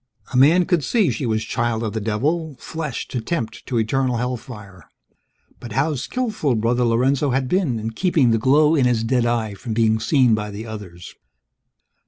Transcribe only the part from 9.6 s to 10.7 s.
being seen by the